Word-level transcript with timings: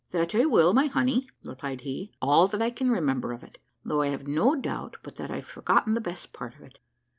"That 0.09 0.33
I 0.33 0.45
will, 0.47 0.73
my 0.73 0.87
honey," 0.87 1.29
replied 1.43 1.81
he, 1.81 2.11
"all 2.23 2.47
that 2.47 2.59
I 2.59 2.71
can 2.71 2.89
remember 2.89 3.33
of 3.33 3.43
it, 3.43 3.59
though 3.85 4.01
I 4.01 4.07
have 4.07 4.25
no 4.25 4.55
doubt 4.55 4.97
but 5.03 5.17
that 5.17 5.29
I've 5.29 5.45
forgotten 5.45 5.93
the 5.93 6.01
best 6.01 6.33
part 6.33 6.55
of 6.55 6.61
it. 6.61 6.79